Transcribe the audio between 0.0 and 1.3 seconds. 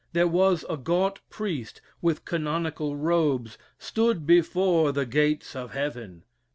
There was a gaunt